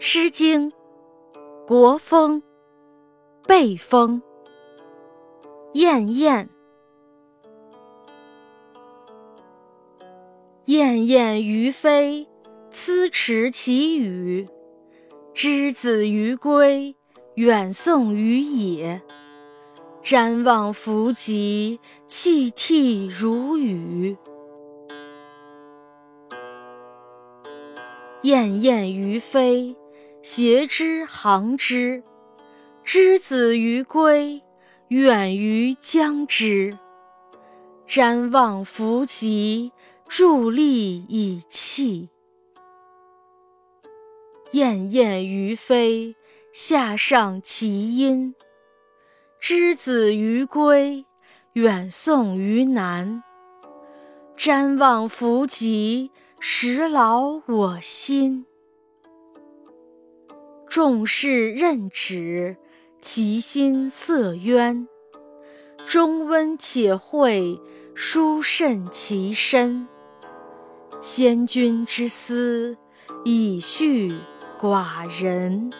[0.02, 0.70] 《诗经·
[1.66, 2.42] 国风·
[3.46, 4.22] 背风·
[5.74, 6.48] 燕燕》：
[10.64, 12.26] 燕燕于飞，
[12.70, 14.48] 缁持其羽。
[15.34, 16.96] 之子于归，
[17.34, 19.02] 远送于野。
[20.02, 24.16] 瞻望弗及，泣涕如雨。
[28.22, 29.76] 燕燕于飞。
[30.22, 32.02] 携之行之，
[32.84, 34.42] 之子于归，
[34.88, 36.78] 远于将之。
[37.88, 39.72] 瞻望弗及，
[40.08, 42.10] 伫立以泣。
[44.52, 46.14] 燕燕于飞，
[46.52, 48.34] 下上其音。
[49.40, 51.06] 之子于归，
[51.54, 53.22] 远送于南。
[54.36, 58.46] 瞻望弗及，实劳我心。
[60.70, 62.56] 众士任止，
[63.02, 64.86] 其心色渊。
[65.88, 67.60] 中温且惠，
[67.92, 69.88] 殊甚其身。
[71.02, 72.76] 先君之思，
[73.24, 74.14] 以恤
[74.60, 75.72] 寡人。